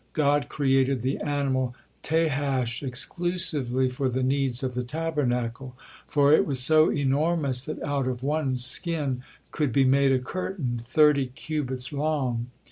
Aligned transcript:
God 0.13 0.49
created 0.49 1.03
the 1.03 1.17
animal 1.19 1.75
Tahash 2.01 2.81
exclusively 2.81 3.87
for 3.87 4.09
the 4.09 4.23
needs 4.23 4.63
of 4.63 4.73
the 4.73 4.81
Tabernacle, 4.81 5.77
for 6.07 6.33
it 6.33 6.43
was 6.47 6.59
so 6.59 6.89
enormous 6.91 7.63
that 7.65 7.79
out 7.83 8.07
of 8.07 8.23
one 8.23 8.55
skin 8.55 9.21
could 9.51 9.71
be 9.71 9.85
made 9.85 10.11
a 10.11 10.17
curtain, 10.17 10.81
thirty 10.83 11.27
cubits 11.27 11.93
long. 11.93 12.47